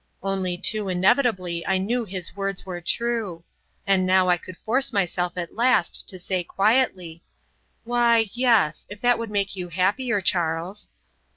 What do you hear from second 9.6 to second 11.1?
happier, Charles."